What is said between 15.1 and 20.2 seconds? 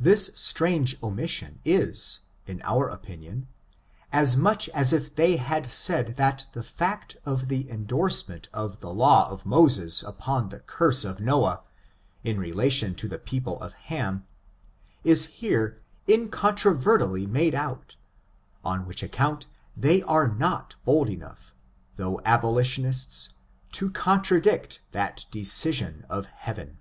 here incontrovertibly made out, on which account, they